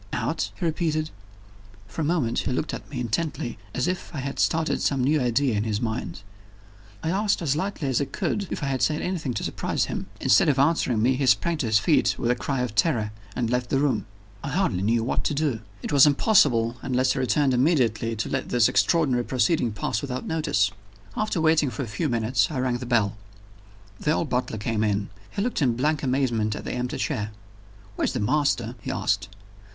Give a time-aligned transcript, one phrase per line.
[0.13, 1.11] "Out?" he repeated.
[1.87, 5.21] For a moment he looked at me intently, as if I had started some new
[5.21, 6.23] idea in his mind.
[7.03, 10.07] I asked as lightly as I could if I had said anything to surprise him.
[10.19, 13.51] Instead of answering me, he sprang to his feet with a cry of terror, and
[13.51, 14.07] left the room.
[14.43, 15.59] I hardly knew what to do.
[15.83, 20.71] It was impossible, unless he returned immediately to let this extraordinary proceeding pass without notice.
[21.15, 23.17] After waiting for a few minutes I rang the bell.
[23.99, 25.09] The old butler came in.
[25.29, 27.29] He looked in blank amazement at the empty chair.
[27.97, 29.29] "Where's the master?" he asked.